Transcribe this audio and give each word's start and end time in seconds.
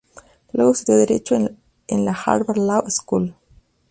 Luego 0.53 0.71
estudió 0.71 0.97
Derecho 0.97 1.35
en 1.35 2.05
la 2.05 2.13
Harvard 2.13 2.57
Law 2.57 2.85
School. 2.89 3.35